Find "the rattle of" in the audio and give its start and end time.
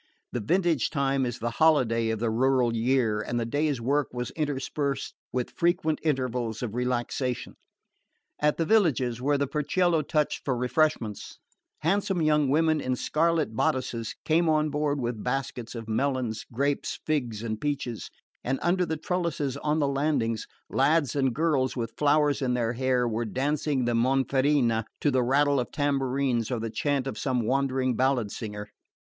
25.11-25.69